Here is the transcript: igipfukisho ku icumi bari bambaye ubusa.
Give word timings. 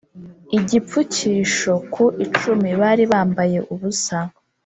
igipfukisho 0.57 1.73
ku 1.93 2.03
icumi 2.25 2.69
bari 2.81 3.03
bambaye 3.11 3.57
ubusa. 3.73 4.19